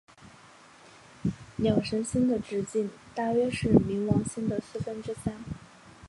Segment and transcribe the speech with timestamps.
[1.57, 5.31] 鸟神星的直径大约是冥王星的四分之三。